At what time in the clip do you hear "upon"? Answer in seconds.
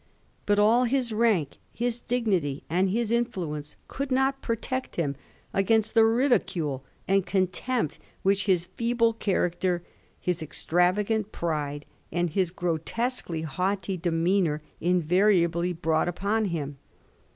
16.07-16.45